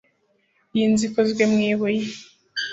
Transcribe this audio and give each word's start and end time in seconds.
Iyi 0.75 0.85
nzu 0.91 1.03
ikozwe 1.09 1.43
mu 1.51 1.59
ibuye 1.71 2.05